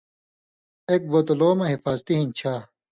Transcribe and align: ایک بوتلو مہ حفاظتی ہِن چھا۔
ایک 0.91 1.01
بوتلو 1.11 1.49
مہ 1.57 1.65
حفاظتی 1.73 2.13
ہِن 2.17 2.29
چھا۔ 2.37 2.53